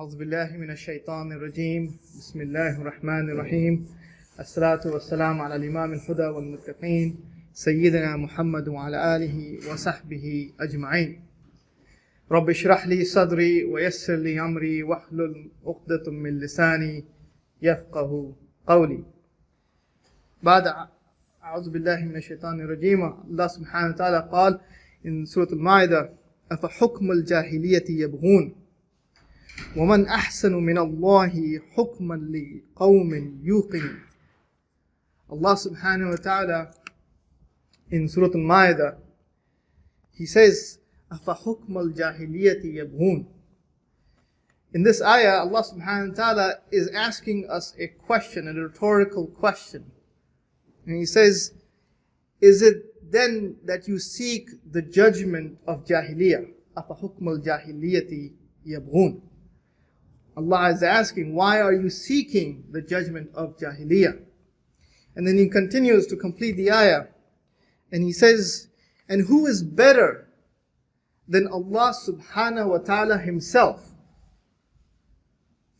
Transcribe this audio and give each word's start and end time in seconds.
أعوذ 0.00 0.16
بالله 0.16 0.56
من 0.56 0.70
الشيطان 0.70 1.32
الرجيم. 1.32 1.96
بسم 2.18 2.40
الله 2.40 2.80
الرحمن 2.80 3.30
الرحيم. 3.30 3.88
الصلاة 4.40 4.80
والسلام 4.86 5.40
على 5.40 5.56
الإمام 5.56 5.92
الهدى 5.92 6.22
والمتقين 6.22 7.16
سيدنا 7.52 8.16
محمد 8.16 8.68
وعلى 8.68 9.16
آله 9.16 9.58
وصحبه 9.72 10.52
أجمعين. 10.60 11.20
رب 12.30 12.50
اشرح 12.50 12.86
لي 12.86 13.04
صدري 13.04 13.64
ويسر 13.64 14.16
لي 14.16 14.40
أمري 14.40 14.82
واحلل 14.82 15.50
عقدة 15.66 16.10
من 16.10 16.38
لساني 16.38 17.04
يفقه 17.62 18.32
قولي. 18.66 19.04
بعد 20.42 20.74
أعوذ 21.44 21.70
بالله 21.70 22.04
من 22.04 22.16
الشيطان 22.16 22.60
الرجيم 22.60 23.04
الله 23.04 23.46
سبحانه 23.46 23.94
وتعالى 23.94 24.28
قال 24.32 24.60
in 25.04 25.24
سورة 25.24 25.52
المائدة 25.52 26.10
أفحكم 26.52 27.12
الجاهلية 27.12 27.84
يبغون؟ 27.88 28.59
ومن 29.75 30.07
أحسن 30.07 30.53
من 30.53 30.77
الله 30.77 31.59
حكما 31.75 32.15
لقوم 32.15 33.39
يوقن 33.43 33.99
Allah 35.27 35.57
subhanahu 35.57 36.11
wa 36.11 36.21
ta'ala 36.21 36.73
in 37.89 38.07
Surah 38.07 38.29
Al-Ma'idah 38.29 38.95
He 40.13 40.25
says 40.25 40.79
أَفَحُكْمَ 41.11 41.69
الْجَاهِلِيَّةِ 41.69 42.63
يَبْغُونَ 42.63 43.25
In 44.73 44.83
this 44.83 45.01
ayah 45.01 45.41
Allah 45.41 45.63
subhanahu 45.63 46.09
wa 46.09 46.15
ta'ala 46.15 46.53
is 46.71 46.89
asking 46.89 47.47
us 47.49 47.73
a 47.79 47.87
question, 47.87 48.47
a 48.47 48.53
rhetorical 48.53 49.27
question. 49.27 49.91
And 50.85 50.97
He 50.97 51.05
says, 51.05 51.53
Is 52.39 52.61
it 52.61 53.11
then 53.11 53.57
that 53.65 53.87
you 53.87 53.99
seek 53.99 54.49
the 54.71 54.81
judgment 54.81 55.57
of 55.67 55.85
Jahiliyyah? 55.85 56.51
أَفَحُكْمَ 56.77 57.21
الْجَاهِلِيَّةِ 57.21 58.31
يَبْغُونَ 58.67 59.21
Allah 60.36 60.70
is 60.70 60.82
asking, 60.82 61.34
why 61.34 61.60
are 61.60 61.72
you 61.72 61.90
seeking 61.90 62.64
the 62.70 62.80
judgment 62.80 63.30
of 63.34 63.58
Jahiliyyah? 63.58 64.22
And 65.16 65.26
then 65.26 65.36
he 65.36 65.48
continues 65.48 66.06
to 66.06 66.16
complete 66.16 66.52
the 66.52 66.70
ayah. 66.70 67.06
And 67.90 68.04
he 68.04 68.12
says, 68.12 68.68
and 69.08 69.26
who 69.26 69.46
is 69.46 69.62
better 69.62 70.28
than 71.26 71.48
Allah 71.48 71.92
subhanahu 71.92 72.68
wa 72.68 72.78
ta'ala 72.78 73.18
himself 73.18 73.90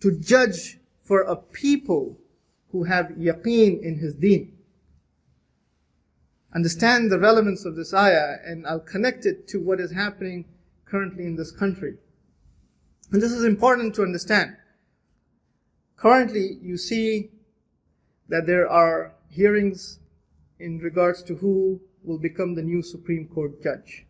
to 0.00 0.18
judge 0.18 0.78
for 1.04 1.22
a 1.22 1.36
people 1.36 2.18
who 2.72 2.84
have 2.84 3.06
yaqeen 3.18 3.80
in 3.80 3.98
his 3.98 4.14
deen? 4.14 4.56
Understand 6.52 7.12
the 7.12 7.18
relevance 7.18 7.64
of 7.64 7.76
this 7.76 7.94
ayah 7.94 8.38
and 8.44 8.66
I'll 8.66 8.80
connect 8.80 9.24
it 9.24 9.46
to 9.48 9.60
what 9.60 9.78
is 9.80 9.92
happening 9.92 10.46
currently 10.84 11.24
in 11.24 11.36
this 11.36 11.52
country. 11.52 11.94
And 13.12 13.20
this 13.20 13.32
is 13.32 13.44
important 13.44 13.94
to 13.96 14.02
understand. 14.02 14.56
Currently, 15.96 16.58
you 16.62 16.76
see 16.76 17.30
that 18.28 18.46
there 18.46 18.68
are 18.68 19.14
hearings 19.28 19.98
in 20.58 20.78
regards 20.78 21.22
to 21.24 21.34
who 21.36 21.80
will 22.04 22.18
become 22.18 22.54
the 22.54 22.62
new 22.62 22.82
Supreme 22.82 23.26
Court 23.26 23.62
judge. 23.62 24.06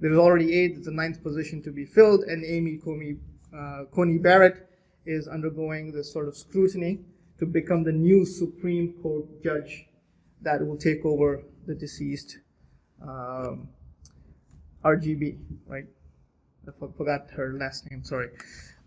There 0.00 0.10
is 0.10 0.18
already 0.18 0.52
eight, 0.54 0.72
it's 0.76 0.86
the 0.86 0.92
ninth 0.92 1.22
position 1.22 1.62
to 1.62 1.70
be 1.70 1.84
filled, 1.84 2.22
and 2.24 2.44
Amy 2.44 2.78
Coney, 2.78 3.18
uh, 3.56 3.84
Coney 3.94 4.18
Barrett 4.18 4.68
is 5.04 5.28
undergoing 5.28 5.92
this 5.92 6.12
sort 6.12 6.28
of 6.28 6.36
scrutiny 6.36 7.00
to 7.38 7.46
become 7.46 7.84
the 7.84 7.92
new 7.92 8.24
Supreme 8.24 8.94
Court 9.02 9.24
judge 9.44 9.86
that 10.40 10.66
will 10.66 10.76
take 10.76 11.04
over 11.04 11.42
the 11.66 11.74
deceased 11.74 12.38
um, 13.00 13.68
RGB, 14.84 15.38
right? 15.66 15.86
I 16.66 16.70
forgot 16.96 17.30
her 17.32 17.54
last 17.54 17.90
name, 17.90 18.04
sorry. 18.04 18.30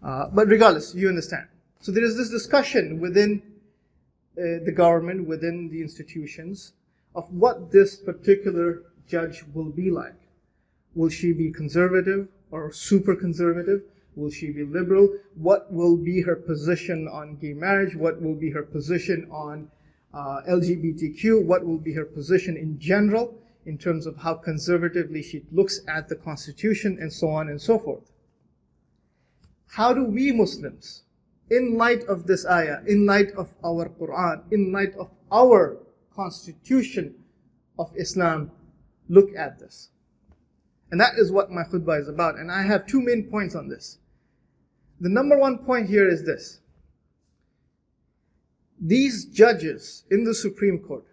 Uh, 0.03 0.27
but 0.33 0.47
regardless, 0.47 0.95
you 0.95 1.09
understand. 1.09 1.47
So 1.81 1.91
there 1.91 2.03
is 2.03 2.17
this 2.17 2.29
discussion 2.29 2.99
within 2.99 3.41
uh, 4.37 4.63
the 4.63 4.73
government, 4.75 5.27
within 5.27 5.69
the 5.69 5.81
institutions, 5.81 6.73
of 7.15 7.31
what 7.33 7.71
this 7.71 7.95
particular 7.95 8.83
judge 9.07 9.43
will 9.53 9.69
be 9.69 9.91
like. 9.91 10.15
Will 10.95 11.09
she 11.09 11.33
be 11.33 11.51
conservative 11.51 12.29
or 12.51 12.71
super 12.71 13.15
conservative? 13.15 13.83
Will 14.15 14.29
she 14.29 14.51
be 14.51 14.63
liberal? 14.63 15.09
What 15.35 15.71
will 15.71 15.97
be 15.97 16.21
her 16.21 16.35
position 16.35 17.07
on 17.07 17.35
gay 17.35 17.53
marriage? 17.53 17.95
What 17.95 18.21
will 18.21 18.35
be 18.35 18.49
her 18.51 18.63
position 18.63 19.27
on 19.29 19.69
uh, 20.13 20.41
LGBTQ? 20.47 21.43
What 21.43 21.65
will 21.65 21.77
be 21.77 21.93
her 21.93 22.05
position 22.05 22.55
in 22.55 22.79
general? 22.79 23.35
In 23.65 23.77
terms 23.77 24.05
of 24.05 24.17
how 24.17 24.35
conservatively 24.35 25.23
she 25.23 25.43
looks 25.51 25.81
at 25.87 26.07
the 26.07 26.15
constitution 26.15 26.97
and 26.99 27.11
so 27.11 27.29
on 27.29 27.49
and 27.49 27.61
so 27.61 27.79
forth. 27.79 28.11
How 29.67 29.93
do 29.93 30.03
we 30.03 30.31
Muslims, 30.31 31.03
in 31.49 31.77
light 31.77 32.03
of 32.05 32.27
this 32.27 32.45
ayah, 32.45 32.79
in 32.87 33.05
light 33.05 33.31
of 33.31 33.55
our 33.63 33.89
Quran, 33.89 34.43
in 34.51 34.71
light 34.71 34.93
of 34.95 35.09
our 35.31 35.77
constitution 36.15 37.15
of 37.77 37.91
Islam, 37.95 38.51
look 39.09 39.35
at 39.35 39.59
this? 39.59 39.89
And 40.91 41.01
that 41.01 41.15
is 41.17 41.31
what 41.31 41.51
my 41.51 41.63
khutbah 41.63 41.99
is 41.99 42.07
about. 42.07 42.35
And 42.35 42.51
I 42.51 42.61
have 42.63 42.85
two 42.85 43.01
main 43.01 43.29
points 43.29 43.55
on 43.55 43.67
this. 43.67 43.97
The 45.01 45.09
number 45.09 45.37
one 45.37 45.57
point 45.57 45.89
here 45.89 46.07
is 46.07 46.25
this. 46.25 46.59
These 48.79 49.25
judges 49.25 50.05
in 50.11 50.23
the 50.23 50.33
Supreme 50.33 50.79
Court, 50.79 51.05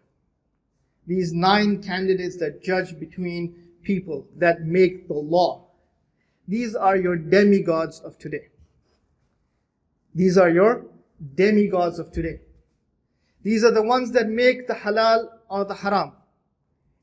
these 1.07 1.33
nine 1.33 1.83
candidates 1.83 2.37
that 2.39 2.63
judge 2.63 2.99
between 2.99 3.55
people, 3.83 4.27
that 4.37 4.63
make 4.63 5.09
the 5.09 5.15
law. 5.15 5.67
These 6.47 6.75
are 6.75 6.97
your 6.97 7.17
demigods 7.17 8.01
of 8.01 8.19
today. 8.19 8.49
These 10.15 10.39
are 10.39 10.51
your 10.51 10.85
demigods 11.35 11.99
of 11.99 12.13
today. 12.13 12.41
These 13.43 13.65
are 13.65 13.71
the 13.71 13.83
ones 13.83 14.13
that 14.13 14.29
make 14.29 14.69
the 14.69 14.75
halal 14.75 15.29
or 15.49 15.65
the 15.65 15.75
haram 15.75 16.13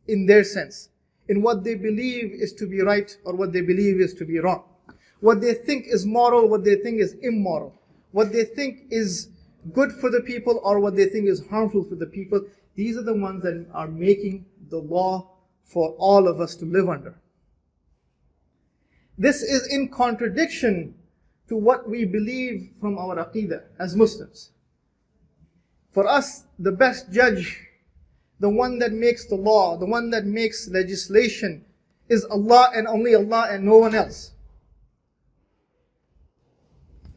in 0.07 0.25
their 0.25 0.43
sense, 0.43 0.89
in 1.27 1.41
what 1.41 1.63
they 1.63 1.75
believe 1.75 2.31
is 2.31 2.53
to 2.53 2.65
be 2.65 2.81
right 2.81 3.15
or 3.25 3.35
what 3.35 3.53
they 3.53 3.61
believe 3.61 3.99
is 3.99 4.13
to 4.15 4.25
be 4.25 4.39
wrong. 4.39 4.63
What 5.19 5.41
they 5.41 5.53
think 5.53 5.85
is 5.87 6.05
moral, 6.05 6.47
what 6.47 6.63
they 6.63 6.75
think 6.75 6.99
is 6.99 7.15
immoral. 7.21 7.75
What 8.11 8.31
they 8.31 8.45
think 8.45 8.87
is 8.89 9.29
good 9.73 9.91
for 9.91 10.09
the 10.09 10.21
people 10.21 10.59
or 10.63 10.79
what 10.79 10.95
they 10.95 11.05
think 11.05 11.27
is 11.27 11.45
harmful 11.49 11.83
for 11.83 11.95
the 11.95 12.05
people 12.05 12.41
These 12.74 12.96
are 12.96 13.02
the 13.02 13.14
ones 13.14 13.42
that 13.42 13.66
are 13.72 13.88
making 13.88 14.46
the 14.68 14.78
law 14.78 15.30
for 15.62 15.90
all 15.98 16.28
of 16.28 16.40
us 16.40 16.54
to 16.56 16.64
live 16.64 16.88
under. 16.88 17.16
This 19.16 19.42
is 19.42 19.66
in 19.72 19.88
contradiction 19.88 20.94
to 21.48 21.56
what 21.56 21.88
we 21.88 22.04
believe 22.04 22.70
from 22.80 22.98
our 22.98 23.16
aqidah 23.16 23.62
as 23.78 23.94
Muslims. 23.94 24.50
For 25.92 26.08
us, 26.08 26.44
the 26.58 26.72
best 26.72 27.12
judge, 27.12 27.60
the 28.40 28.48
one 28.48 28.78
that 28.80 28.92
makes 28.92 29.26
the 29.26 29.36
law, 29.36 29.76
the 29.76 29.86
one 29.86 30.10
that 30.10 30.24
makes 30.24 30.68
legislation, 30.68 31.64
is 32.08 32.24
Allah 32.24 32.70
and 32.74 32.88
only 32.88 33.14
Allah 33.14 33.48
and 33.50 33.64
no 33.64 33.78
one 33.78 33.94
else. 33.94 34.32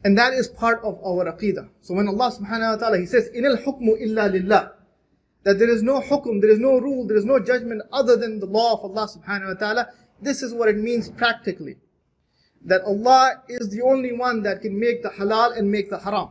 And 0.04 0.16
that 0.16 0.32
is 0.32 0.46
part 0.46 0.80
of 0.84 0.98
our 1.04 1.24
aqidah. 1.26 1.68
So 1.80 1.94
when 1.94 2.06
Allah 2.06 2.30
subhanahu 2.30 2.72
wa 2.72 2.76
ta'ala, 2.76 2.98
He 2.98 3.06
says, 3.06 3.28
إِنَ 3.36 3.44
الْحُكْمُ 3.44 4.00
إِلَّا 4.00 4.40
لِلَّهِ 4.40 4.72
that 5.43 5.59
there 5.59 5.69
is 5.69 5.83
no 5.83 5.99
hukum, 6.01 6.41
there 6.41 6.49
is 6.49 6.59
no 6.59 6.79
rule, 6.79 7.05
there 7.05 7.17
is 7.17 7.25
no 7.25 7.39
judgment 7.39 7.81
other 7.91 8.15
than 8.15 8.39
the 8.39 8.45
law 8.45 8.73
of 8.73 8.83
Allah 8.83 9.07
subhanahu 9.07 9.47
wa 9.47 9.53
ta'ala. 9.53 9.87
This 10.21 10.41
is 10.41 10.53
what 10.53 10.69
it 10.69 10.77
means 10.77 11.09
practically. 11.09 11.75
That 12.65 12.81
Allah 12.83 13.43
is 13.49 13.69
the 13.69 13.81
only 13.81 14.13
one 14.13 14.43
that 14.43 14.61
can 14.61 14.79
make 14.79 15.03
the 15.03 15.09
halal 15.09 15.57
and 15.57 15.69
make 15.69 15.89
the 15.89 15.99
haram. 15.99 16.29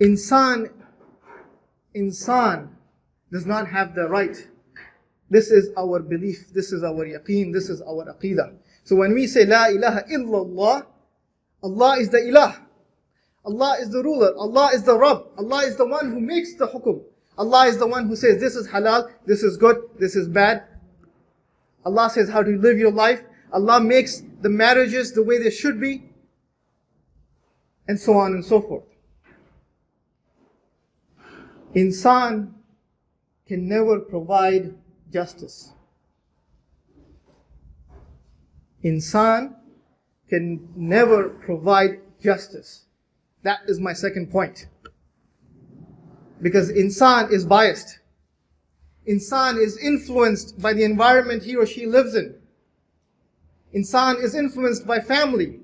Insan, 0.00 0.70
insan 1.94 2.70
does 3.30 3.44
not 3.44 3.68
have 3.68 3.94
the 3.94 4.08
right. 4.08 4.36
This 5.28 5.50
is 5.50 5.70
our 5.76 6.00
belief, 6.00 6.52
this 6.54 6.72
is 6.72 6.82
our 6.82 7.04
yaqeen, 7.04 7.52
this 7.52 7.68
is 7.68 7.82
our 7.82 8.06
aqidah. 8.06 8.56
So 8.84 8.96
when 8.96 9.12
we 9.12 9.26
say 9.26 9.44
La 9.44 9.66
ilaha 9.66 10.04
illallah, 10.10 10.86
Allah 11.62 11.98
is 11.98 12.08
the 12.08 12.18
ilah. 12.18 12.67
Allah 13.44 13.76
is 13.80 13.90
the 13.90 14.02
ruler. 14.02 14.36
Allah 14.36 14.70
is 14.74 14.82
the 14.82 14.98
Rabb. 14.98 15.26
Allah 15.38 15.58
is 15.64 15.76
the 15.76 15.86
one 15.86 16.10
who 16.10 16.20
makes 16.20 16.54
the 16.54 16.66
hukum. 16.66 17.02
Allah 17.36 17.66
is 17.66 17.78
the 17.78 17.86
one 17.86 18.06
who 18.06 18.16
says 18.16 18.40
this 18.40 18.56
is 18.56 18.68
halal, 18.68 19.10
this 19.24 19.42
is 19.42 19.56
good, 19.56 19.76
this 19.98 20.16
is 20.16 20.28
bad. 20.28 20.64
Allah 21.86 22.10
says 22.10 22.28
how 22.28 22.42
to 22.42 22.50
live 22.50 22.78
your 22.78 22.90
life. 22.90 23.20
Allah 23.52 23.80
makes 23.80 24.22
the 24.42 24.48
marriages 24.48 25.12
the 25.12 25.22
way 25.22 25.38
they 25.38 25.50
should 25.50 25.80
be. 25.80 26.08
and 27.88 27.98
so 27.98 28.12
on 28.18 28.32
and 28.34 28.44
so 28.44 28.60
forth. 28.60 28.84
Insan 31.74 32.52
can 33.46 33.66
never 33.66 33.98
provide 33.98 34.74
justice. 35.10 35.72
Insan 38.84 39.54
can 40.28 40.68
never 40.76 41.30
provide 41.30 42.00
justice. 42.22 42.84
That 43.42 43.60
is 43.66 43.80
my 43.80 43.92
second 43.92 44.30
point. 44.30 44.66
Because 46.40 46.70
insan 46.70 47.30
is 47.32 47.44
biased. 47.44 47.98
Insan 49.08 49.58
is 49.58 49.78
influenced 49.78 50.60
by 50.60 50.72
the 50.72 50.84
environment 50.84 51.42
he 51.42 51.56
or 51.56 51.66
she 51.66 51.86
lives 51.86 52.14
in. 52.14 52.34
Insan 53.74 54.22
is 54.22 54.34
influenced 54.34 54.86
by 54.86 55.00
family, 55.00 55.60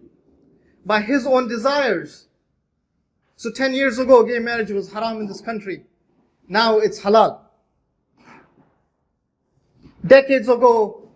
by 0.84 1.00
his 1.00 1.26
own 1.26 1.48
desires. 1.48 2.28
So 3.36 3.50
10 3.50 3.74
years 3.74 3.98
ago, 3.98 4.24
gay 4.24 4.38
marriage 4.38 4.70
was 4.70 4.92
haram 4.92 5.18
in 5.18 5.26
this 5.26 5.40
country. 5.40 5.84
Now 6.48 6.78
it's 6.78 7.00
halal. 7.00 7.40
Decades 10.06 10.48
ago, 10.48 11.08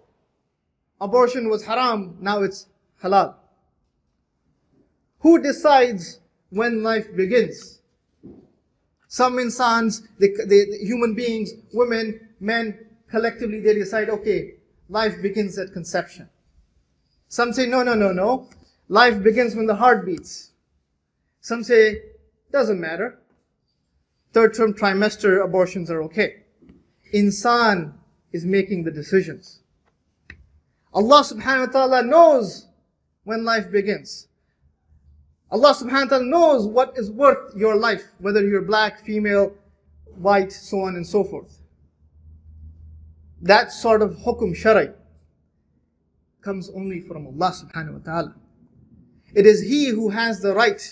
abortion 1.01 1.49
was 1.49 1.65
haram. 1.65 2.17
Now 2.21 2.43
it's 2.43 2.67
halal. 3.03 3.35
Who 5.21 5.43
decides 5.43 6.21
when 6.51 6.83
life 6.83 7.15
begins? 7.15 7.81
Some 9.09 9.37
insans, 9.37 10.03
the, 10.19 10.29
the, 10.37 10.67
the 10.71 10.79
human 10.85 11.15
beings, 11.15 11.53
women, 11.73 12.29
men, 12.41 12.79
collectively 13.11 13.61
they 13.61 13.75
decide, 13.75 14.11
okay, 14.11 14.55
life 14.89 15.21
begins 15.23 15.59
at 15.59 15.73
conception. 15.73 16.29
Some 17.29 17.53
say, 17.53 17.67
no, 17.67 17.83
no, 17.83 17.95
no, 17.95 18.13
no. 18.13 18.49
Life 18.89 19.23
begins 19.23 19.55
when 19.55 19.67
the 19.67 19.77
heart 19.77 20.05
beats. 20.07 20.51
Some 21.41 21.63
say, 21.63 22.03
doesn't 22.53 22.81
matter. 22.81 23.19
Third 24.33 24.55
term 24.55 24.75
trimester 24.75 25.43
abortions 25.45 25.91
are 25.91 26.03
okay. 26.05 26.43
Insan 27.15 27.95
is 28.33 28.45
making 28.45 28.85
the 28.85 28.91
decisions. 28.91 29.61
Allah 30.93 31.23
subhanahu 31.23 31.67
wa 31.67 31.73
ta'ala 31.73 32.03
knows 32.03 32.67
when 33.25 33.45
life 33.45 33.71
begins. 33.71 34.29
Allah 35.51 35.75
subhanahu 35.75 36.05
wa 36.05 36.11
ta'ala 36.11 36.25
knows 36.25 36.67
what 36.67 36.93
is 36.97 37.11
worth 37.11 37.57
your 37.57 37.75
life, 37.77 38.03
whether 38.19 38.47
you're 38.47 38.63
black, 38.63 39.01
female, 39.01 39.55
white, 40.17 40.53
so 40.53 40.81
on 40.81 40.97
and 40.97 41.07
so 41.07 41.25
forth. 41.25 41.61
That 43.41 43.73
sort 43.73 44.03
of 44.03 44.17
hukum 44.17 44.55
shari 44.55 44.91
comes 46.43 46.71
only 46.71 47.01
from 47.01 47.27
Allah 47.27 47.53
subhanahu 47.53 47.93
wa 47.95 47.99
ta'ala. 48.05 48.35
It 49.35 49.47
is 49.47 49.63
He 49.63 49.89
who 49.89 50.11
has 50.11 50.41
the 50.41 50.55
right 50.55 50.83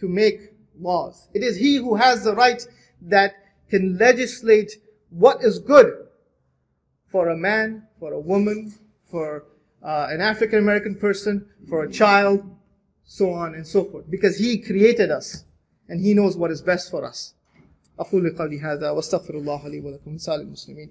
to 0.00 0.08
make 0.08 0.52
laws. 0.78 1.28
It 1.32 1.42
is 1.42 1.56
He 1.56 1.76
who 1.76 1.94
has 1.94 2.24
the 2.24 2.34
right 2.34 2.62
that 3.02 3.34
can 3.70 3.96
legislate 3.96 4.72
what 5.10 5.42
is 5.42 5.58
good 5.58 6.08
for 7.06 7.28
a 7.30 7.36
man, 7.36 7.84
for 7.98 8.12
a 8.12 8.20
woman, 8.20 8.74
for 9.10 9.44
uh, 9.82 10.08
an 10.10 10.20
African 10.20 10.58
American 10.58 10.94
person, 10.94 11.46
for 11.68 11.84
a 11.84 11.90
child, 11.90 12.44
so 13.07 13.31
on 13.31 13.55
and 13.55 13.65
so 13.67 13.83
forth. 13.83 14.09
Because 14.09 14.37
He 14.37 14.59
created 14.59 15.11
us 15.11 15.43
and 15.87 15.99
He 16.01 16.13
knows 16.13 16.37
what 16.37 16.51
is 16.51 16.61
best 16.61 16.89
for 16.91 17.03
us. 17.05 17.35
أقول 17.99 18.35
قولي 18.37 18.59
هذا 18.59 18.89
واستغفر 18.89 19.37
الله 19.37 19.67
لي 19.67 19.79
ولكم 19.79 20.17
سائر 20.17 20.41
المسلمين. 20.41 20.89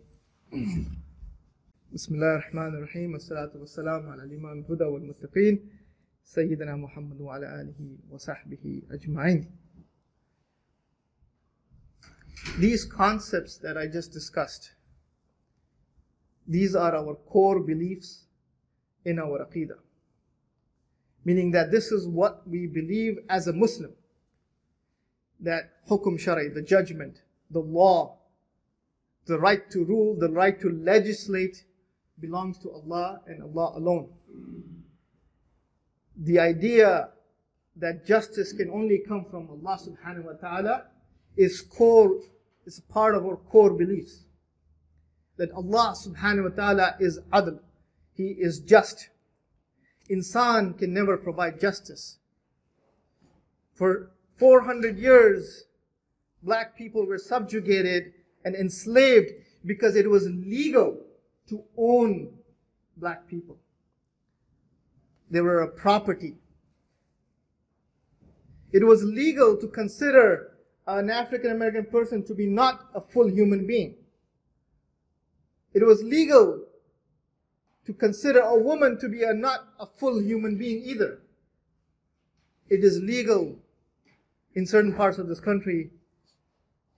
بسم 1.92 2.14
الله 2.14 2.34
الرحمن 2.34 2.74
الرحيم 2.74 3.12
والصلاة 3.12 3.52
والسلام 3.56 4.08
على 4.08 4.22
الإمام 4.24 4.58
الهدى 4.58 4.84
والمتقين 4.84 5.70
سيدنا 6.24 6.76
محمد 6.76 7.20
وعلى 7.20 7.60
آله 7.60 7.96
وصحبه 8.10 8.82
أجمعين. 8.90 9.46
These 12.58 12.84
concepts 12.84 13.58
that 13.58 13.76
I 13.76 13.86
just 13.86 14.12
discussed, 14.12 14.72
these 16.46 16.74
are 16.74 16.94
our 16.94 17.14
core 17.14 17.60
beliefs 17.60 18.24
in 19.04 19.18
our 19.18 19.44
aqidah. 19.46 19.78
Meaning 21.27 21.51
that 21.51 21.71
this 21.71 21.91
is 21.91 22.07
what 22.07 22.47
we 22.47 22.67
believe 22.67 23.17
as 23.27 23.47
a 23.47 23.53
Muslim. 23.53 23.91
That 25.41 25.71
hukum 25.89 26.17
shari, 26.17 26.47
the 26.47 26.61
judgment, 26.61 27.17
the 27.51 27.59
law, 27.59 28.19
the 29.25 29.37
right 29.37 29.69
to 29.71 29.83
rule, 29.83 30.15
the 30.17 30.29
right 30.29 30.57
to 30.61 30.69
legislate 30.69 31.65
belongs 32.17 32.57
to 32.59 32.71
Allah 32.71 33.19
and 33.27 33.43
Allah 33.43 33.73
alone. 33.75 34.07
The 36.15 36.39
idea 36.39 37.09
that 37.75 38.05
justice 38.05 38.53
can 38.53 38.69
only 38.69 39.03
come 39.05 39.25
from 39.25 39.49
Allah 39.49 39.77
subhanahu 39.77 40.23
wa 40.23 40.31
ta'ala 40.31 40.85
is 41.35 41.59
core, 41.59 42.21
is 42.65 42.79
part 42.79 43.15
of 43.15 43.25
our 43.25 43.35
core 43.35 43.73
beliefs. 43.73 44.23
That 45.35 45.51
Allah 45.51 45.93
subhanahu 45.93 46.51
wa 46.51 46.55
ta'ala 46.55 46.95
is 47.01 47.19
adl. 47.33 47.59
He 48.13 48.29
is 48.39 48.61
just. 48.61 49.09
Insan 50.09 50.77
can 50.77 50.93
never 50.93 51.17
provide 51.17 51.59
justice. 51.59 52.17
For 53.73 54.11
400 54.37 54.97
years, 54.97 55.65
black 56.43 56.77
people 56.77 57.05
were 57.05 57.17
subjugated 57.17 58.13
and 58.45 58.55
enslaved 58.55 59.31
because 59.65 59.95
it 59.95 60.09
was 60.09 60.27
legal 60.27 60.97
to 61.49 61.63
own 61.77 62.29
black 62.95 63.27
people. 63.27 63.57
They 65.29 65.41
were 65.41 65.61
a 65.61 65.67
property. 65.67 66.35
It 68.71 68.85
was 68.85 69.03
legal 69.03 69.57
to 69.57 69.67
consider 69.67 70.57
an 70.87 71.09
African 71.09 71.51
American 71.51 71.85
person 71.85 72.23
to 72.25 72.33
be 72.33 72.45
not 72.45 72.85
a 72.95 73.01
full 73.01 73.29
human 73.29 73.67
being. 73.67 73.95
It 75.73 75.85
was 75.85 76.01
legal 76.01 76.63
to 77.87 77.93
consider 77.93 78.41
a 78.41 78.59
woman 78.59 78.99
to 78.99 79.07
be 79.07 79.23
a, 79.23 79.33
not 79.33 79.61
a 79.79 79.85
full 79.85 80.21
human 80.21 80.57
being 80.57 80.83
either. 80.83 81.19
It 82.69 82.83
is 82.83 83.01
legal 83.01 83.55
in 84.55 84.67
certain 84.67 84.93
parts 84.93 85.17
of 85.17 85.29
this 85.29 85.39
country 85.39 85.91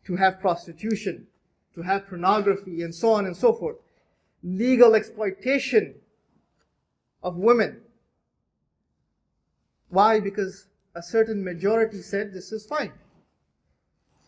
to 0.06 0.15
have 0.15 0.41
prostitution, 0.41 1.27
to 1.75 1.83
have 1.83 2.07
pornography, 2.07 2.81
and 2.81 2.94
so 2.94 3.12
on 3.12 3.27
and 3.27 3.38
so 3.38 3.53
forth. 3.53 3.75
Legal 4.44 4.95
exploitation 4.95 5.94
of 7.21 7.38
women. 7.38 7.81
Why? 9.89 10.19
Because 10.19 10.65
a 10.95 11.03
certain 11.03 11.44
majority 11.44 12.01
said 12.01 12.33
this 12.33 12.51
is 12.51 12.65
fine. 12.65 12.94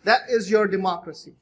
That 0.03 0.21
is 0.29 0.51
your 0.51 0.67
democracy. 0.67 1.33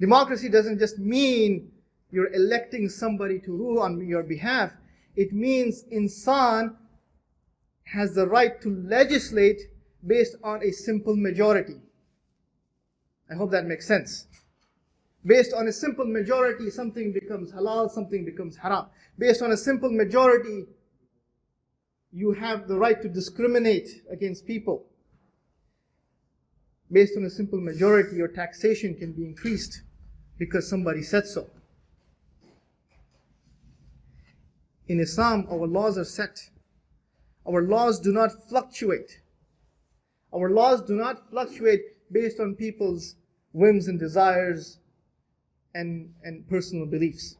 Democracy 0.00 0.48
doesn't 0.48 0.80
just 0.80 0.98
mean 0.98 1.70
you're 2.10 2.32
electing 2.32 2.88
somebody 2.88 3.40
to 3.40 3.56
rule 3.56 3.80
on 3.80 4.06
your 4.06 4.22
behalf. 4.22 4.72
It 5.16 5.32
means 5.32 5.84
insan 5.92 6.76
has 7.84 8.14
the 8.14 8.26
right 8.26 8.60
to 8.62 8.70
legislate 8.70 9.60
based 10.06 10.36
on 10.42 10.62
a 10.62 10.70
simple 10.72 11.16
majority. 11.16 11.76
I 13.30 13.34
hope 13.34 13.50
that 13.50 13.66
makes 13.66 13.86
sense. 13.86 14.26
Based 15.24 15.52
on 15.52 15.66
a 15.66 15.72
simple 15.72 16.04
majority, 16.04 16.70
something 16.70 17.12
becomes 17.12 17.50
halal, 17.50 17.90
something 17.90 18.24
becomes 18.24 18.56
haram. 18.56 18.86
Based 19.18 19.42
on 19.42 19.50
a 19.50 19.56
simple 19.56 19.90
majority, 19.90 20.66
you 22.12 22.32
have 22.32 22.68
the 22.68 22.78
right 22.78 23.02
to 23.02 23.08
discriminate 23.08 23.88
against 24.10 24.46
people. 24.46 24.86
Based 26.92 27.16
on 27.16 27.24
a 27.24 27.30
simple 27.30 27.60
majority, 27.60 28.16
your 28.16 28.28
taxation 28.28 28.94
can 28.94 29.12
be 29.12 29.24
increased 29.24 29.82
because 30.38 30.70
somebody 30.70 31.02
said 31.02 31.26
so. 31.26 31.48
In 34.88 35.00
Islam, 35.00 35.46
our 35.50 35.66
laws 35.66 35.98
are 35.98 36.04
set. 36.04 36.38
Our 37.46 37.62
laws 37.62 38.00
do 38.00 38.12
not 38.12 38.48
fluctuate. 38.48 39.20
Our 40.34 40.50
laws 40.50 40.82
do 40.82 40.94
not 40.94 41.28
fluctuate 41.30 41.80
based 42.12 42.40
on 42.40 42.54
people's 42.54 43.16
whims 43.52 43.88
and 43.88 43.98
desires 43.98 44.78
and, 45.74 46.12
and 46.22 46.48
personal 46.48 46.86
beliefs. 46.86 47.36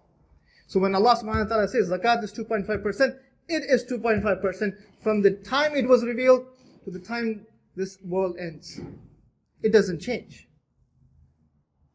So 0.67 0.81
when 0.81 0.95
Allah 0.95 1.17
subhanahu 1.17 1.45
wa 1.45 1.57
ta'ala 1.57 1.69
says 1.69 1.91
zakat 1.91 2.25
is 2.25 2.33
2.5%, 2.33 3.17
it 3.49 3.63
is 3.69 3.85
2.5% 3.85 4.73
from 5.03 5.23
the 5.23 5.31
time 5.31 5.75
it 5.77 5.87
was 5.87 6.05
revealed 6.05 6.47
to 6.85 6.91
the 6.91 6.99
time 6.99 7.47
this 7.77 7.99
world 8.03 8.37
ends. 8.39 8.81
It 9.63 9.73
doesn't 9.73 10.01
change. 10.01 10.49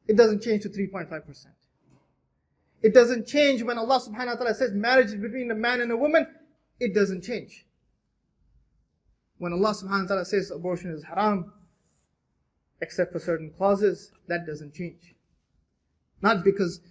It 0.08 0.16
doesn't 0.16 0.42
change 0.42 0.64
to 0.64 0.70
3.5%. 0.70 1.46
It 2.82 2.94
doesn't 2.94 3.28
change 3.28 3.62
when 3.62 3.78
Allah 3.78 4.00
subhanahu 4.00 4.28
wa 4.28 4.36
ta'ala 4.36 4.56
says 4.56 4.72
marriage 4.74 5.08
is 5.08 5.16
between 5.16 5.52
a 5.52 5.56
man 5.56 5.82
and 5.82 5.92
a 5.92 5.98
woman. 5.98 6.28
It 6.80 6.96
doesn't 6.96 7.24
change. 7.24 7.66
When 9.38 9.54
Allah 9.54 9.74
subhanahu 9.74 10.04
wa 10.04 10.08
ta'ala 10.08 10.26
says 10.26 10.52
abortion 10.52 10.92
is 10.92 11.04
haram, 11.04 11.54
except 12.82 13.12
for 13.12 13.20
certain 13.20 13.52
clauses, 13.56 14.12
that 14.28 14.48
doesn't 14.48 14.74
change. 14.74 15.16
Not 16.22 16.44
because 16.44 16.82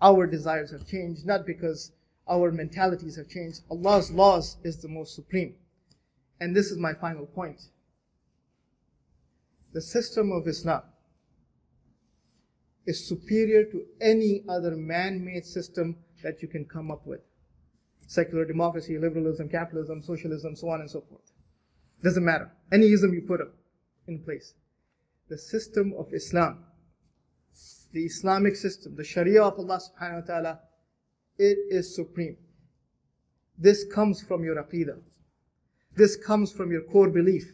our 0.00 0.26
desires 0.26 0.70
have 0.70 0.86
changed, 0.86 1.26
not 1.26 1.46
because 1.46 1.92
our 2.28 2.50
mentalities 2.50 3.16
have 3.16 3.28
changed. 3.28 3.60
Allah's 3.70 4.10
laws 4.10 4.56
is 4.62 4.80
the 4.80 4.88
most 4.88 5.14
supreme. 5.14 5.54
And 6.40 6.54
this 6.54 6.70
is 6.70 6.78
my 6.78 6.94
final 6.94 7.26
point. 7.26 7.60
The 9.74 9.82
system 9.82 10.32
of 10.32 10.46
Islam 10.46 10.82
is 12.88 13.06
superior 13.06 13.64
to 13.64 13.84
any 14.00 14.42
other 14.48 14.74
man-made 14.74 15.44
system 15.44 15.94
that 16.22 16.40
you 16.40 16.48
can 16.48 16.64
come 16.64 16.90
up 16.90 17.06
with. 17.06 17.20
Secular 18.06 18.46
democracy, 18.46 18.96
liberalism, 18.96 19.46
capitalism, 19.50 20.00
socialism, 20.00 20.56
so 20.56 20.70
on 20.70 20.80
and 20.80 20.90
so 20.90 21.02
forth. 21.02 21.30
Doesn't 22.02 22.24
matter. 22.24 22.50
Any 22.72 22.86
ism 22.86 23.12
you 23.12 23.20
put 23.20 23.40
in 24.06 24.20
place. 24.20 24.54
The 25.28 25.36
system 25.36 25.92
of 25.98 26.14
Islam, 26.14 26.64
the 27.92 28.06
Islamic 28.06 28.56
system, 28.56 28.96
the 28.96 29.04
Sharia 29.04 29.42
of 29.42 29.58
Allah 29.58 29.80
subhanahu 29.80 30.22
wa 30.22 30.26
ta'ala, 30.26 30.60
it 31.36 31.58
is 31.68 31.94
supreme. 31.94 32.38
This 33.58 33.84
comes 33.92 34.22
from 34.22 34.44
your 34.44 34.56
aqidah. 34.62 34.98
This 35.94 36.16
comes 36.16 36.50
from 36.52 36.72
your 36.72 36.84
core 36.84 37.10
belief 37.10 37.52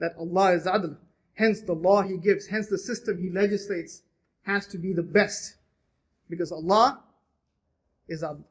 that 0.00 0.12
Allah 0.18 0.54
is 0.54 0.64
adl. 0.64 0.96
Hence 1.34 1.60
the 1.60 1.74
law 1.74 2.02
He 2.02 2.16
gives, 2.16 2.48
hence 2.48 2.66
the 2.66 2.78
system 2.78 3.22
He 3.22 3.30
legislates 3.30 4.02
has 4.42 4.66
to 4.68 4.78
be 4.78 4.92
the 4.92 5.02
best. 5.02 5.56
Because 6.28 6.52
Allah 6.52 7.02
is 8.08 8.22
adl. 8.22 8.44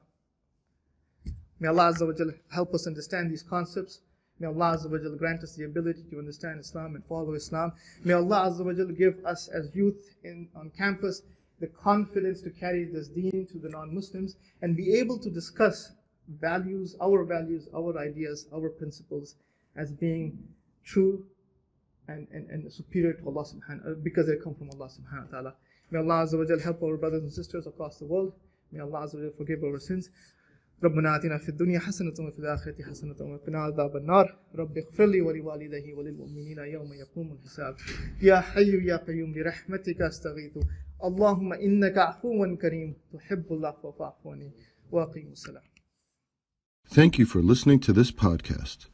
May 1.60 1.68
Allah 1.68 1.92
Azza 1.92 2.08
wa 2.08 2.32
help 2.54 2.74
us 2.74 2.88
understand 2.88 3.32
these 3.32 3.44
concepts. 3.44 4.00
May 4.40 4.48
Allah 4.48 4.78
Azza 4.78 4.90
wa 4.90 4.98
grant 5.18 5.44
us 5.44 5.56
the 5.56 5.66
ability 5.66 6.04
to 6.10 6.18
understand 6.18 6.60
Islam 6.60 6.96
and 6.96 7.04
follow 7.06 7.34
Islam. 7.34 7.74
May 8.04 8.14
Allah 8.14 8.50
Azza 8.50 8.66
wa 8.66 8.94
give 8.94 9.24
us 9.26 9.50
as 9.50 9.70
youth 9.74 10.16
in, 10.24 10.48
on 10.56 10.72
campus 10.78 11.22
the 11.60 11.68
confidence 11.68 12.42
to 12.42 12.50
carry 12.50 12.86
this 12.86 13.10
deen 13.10 13.46
to 13.52 13.58
the 13.60 13.70
non-Muslims 13.70 14.38
and 14.62 14.78
be 14.78 14.94
able 14.98 15.20
to 15.20 15.30
discuss 15.30 15.92
values, 16.40 16.96
our 17.02 17.24
values, 17.24 17.68
our 17.76 17.98
ideas, 17.98 18.48
our 18.54 18.70
principles 18.70 19.36
as 19.76 19.92
being 19.92 20.38
true 20.86 21.26
and, 22.08 22.28
and, 22.32 22.50
and 22.50 22.72
superior 22.72 23.14
to 23.14 23.28
Allah 23.28 23.44
subhanahu 23.44 24.04
because 24.04 24.28
they 24.28 24.38
come 24.38 24.56
from 24.56 24.70
Allah 24.72 24.90
subhanahu 24.90 25.26
wa 25.26 25.32
ta'ala. 25.32 25.54
May 25.91 25.99
Allah 26.01 26.25
Azza 26.25 26.39
wa 26.39 26.45
Jalla 26.45 26.63
help 26.63 26.83
our 26.83 26.97
brothers 26.97 27.23
and 27.23 27.33
sisters 27.33 27.67
across 27.67 27.99
the 27.99 28.07
world. 28.07 28.33
May 28.73 28.81
Allah 28.81 29.01
Azza 29.05 29.15
wa 29.15 29.21
Jalla 29.21 29.37
forgive 29.37 29.63
our 29.65 29.79
sins. 29.79 30.11
ربنا 30.83 31.17
آتنا 31.17 31.39
في 31.39 31.49
الدنيا 31.49 31.79
حسنة 31.79 32.15
وفي 32.21 32.39
الآخرة 32.39 32.83
حسنة 32.83 33.17
وقنا 33.21 33.59
عذاب 33.59 33.97
النار 33.97 34.39
رب 34.55 34.79
اغفر 34.79 35.07
لي 35.07 35.21
ولوالديه 35.21 35.95
وللمؤمنين 35.95 36.59
يوم 36.59 36.93
يقوم 36.93 37.33
الحساب 37.33 37.77
يا 38.23 38.41
حي 38.41 38.87
يا 38.87 38.97
قيوم 38.97 39.33
برحمتك 39.33 40.03
أستغيث 40.03 40.59
اللهم 41.05 41.53
إنك 41.53 41.99
عفو 41.99 42.57
كريم 42.57 42.95
تحب 43.13 43.53
العفو 43.53 43.93
فاعف 43.93 44.27
عني 44.27 44.51
وأقيم 44.93 45.33
السلام 45.33 45.63
Thank 46.87 47.19
you 47.19 47.25
for 47.25 47.41
listening 47.41 47.81
to 47.81 47.93
this 47.95 48.11
podcast. 48.11 48.87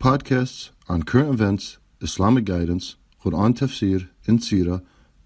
Podcasts 0.00 0.70
on 0.88 1.02
current 1.02 1.34
events, 1.34 1.76
Islamic 2.00 2.44
guidance, 2.46 2.96
Quran 3.22 3.52
tafsir, 3.52 4.08
and 4.26 4.38
Sirah 4.40 4.80